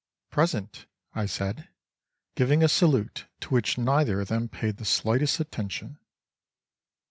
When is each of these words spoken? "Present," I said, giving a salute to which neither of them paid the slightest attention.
"Present," 0.31 0.87
I 1.13 1.27
said, 1.27 1.69
giving 2.35 2.63
a 2.63 2.67
salute 2.67 3.27
to 3.41 3.49
which 3.49 3.77
neither 3.77 4.19
of 4.21 4.29
them 4.29 4.49
paid 4.49 4.77
the 4.77 4.83
slightest 4.85 5.39
attention. 5.39 5.99